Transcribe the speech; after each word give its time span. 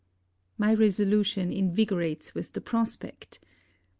My 0.57 0.73
resolution 0.73 1.51
envigorates 1.51 2.33
with 2.33 2.53
the 2.53 2.59
prospect! 2.61 3.39